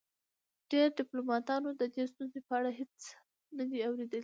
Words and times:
ډیری 0.69 1.01
پیلوټانو 1.09 1.69
د 1.79 1.81
دې 1.93 2.03
ستونزو 2.11 2.39
په 2.47 2.53
اړه 2.59 2.69
هیڅ 2.79 2.97
نه 3.57 3.63
دي 3.69 3.79
اوریدلي 3.87 4.19